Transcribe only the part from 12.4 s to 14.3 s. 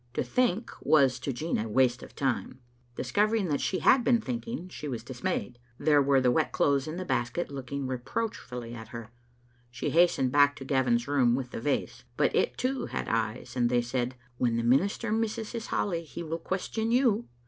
too had eyes, and they said,